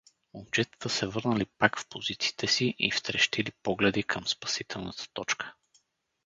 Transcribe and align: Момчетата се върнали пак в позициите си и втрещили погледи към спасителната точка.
Момчетата 0.33 0.89
се 0.89 1.07
върнали 1.07 1.45
пак 1.45 1.79
в 1.79 1.87
позициите 1.89 2.47
си 2.47 2.75
и 2.79 2.91
втрещили 2.91 3.51
погледи 3.63 4.03
към 4.03 4.27
спасителната 4.27 5.07
точка. 5.13 5.53